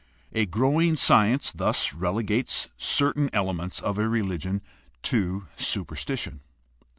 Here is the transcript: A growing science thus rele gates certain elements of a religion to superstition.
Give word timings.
A 0.33 0.47
growing 0.47 0.95
science 0.97 1.51
thus 1.51 1.93
rele 1.93 2.25
gates 2.25 2.69
certain 2.75 3.29
elements 3.33 3.79
of 3.79 3.99
a 3.99 4.09
religion 4.09 4.61
to 5.03 5.45
superstition. 5.57 6.39